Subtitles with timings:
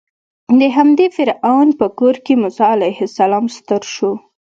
[0.59, 4.11] د همدې فرعون په کور کې موسی علیه السلام ستر شو.